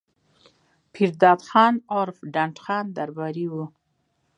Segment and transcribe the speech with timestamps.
[0.93, 3.65] پير داد خان عرف ډنډ خان درباري وو